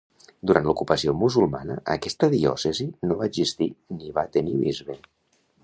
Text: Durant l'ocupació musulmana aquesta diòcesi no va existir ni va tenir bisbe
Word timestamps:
Durant 0.51 0.67
l'ocupació 0.69 1.13
musulmana 1.23 1.75
aquesta 1.97 2.31
diòcesi 2.33 2.89
no 3.11 3.19
va 3.21 3.29
existir 3.33 3.71
ni 3.99 4.13
va 4.19 4.27
tenir 4.39 4.59
bisbe 4.67 5.01